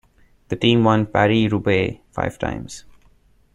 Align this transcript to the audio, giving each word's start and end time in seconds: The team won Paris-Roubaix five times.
The 0.47 0.55
team 0.55 0.83
won 0.83 1.05
Paris-Roubaix 1.05 1.99
five 2.11 2.39
times. 2.39 2.85